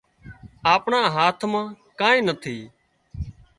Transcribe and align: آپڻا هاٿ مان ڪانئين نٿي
آپڻا 0.73 1.01
هاٿ 1.15 1.39
مان 1.51 1.65
ڪانئين 1.99 2.23
نٿي 2.27 2.57